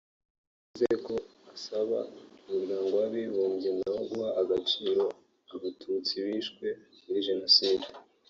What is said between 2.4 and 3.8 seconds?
Umuryango w’Abibumbye